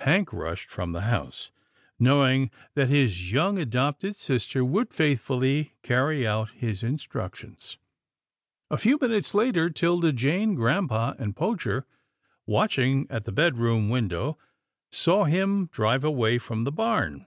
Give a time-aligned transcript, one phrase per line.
[0.00, 1.52] Hank rushed from the house,
[1.96, 7.78] knowing that his young adopted sister would faithfully carry out his instructions.
[8.68, 11.86] A few minutes later, 'Tilda Jane, grampa and Poacher
[12.46, 14.36] watching at the bed room window,
[14.90, 17.24] saw him drive away from the barn.